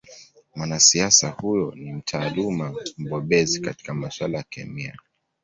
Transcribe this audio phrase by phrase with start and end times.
[0.55, 4.97] Mwanasiasa huyo ni mtaaluma mbobezi katika masuala ya kemia